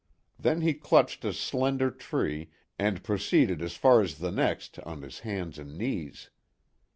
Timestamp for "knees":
5.77-6.31